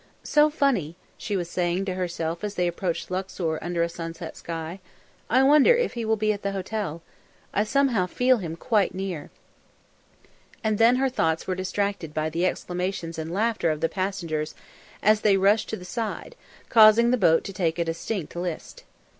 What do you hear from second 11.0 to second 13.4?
thoughts were distracted by the exclamations and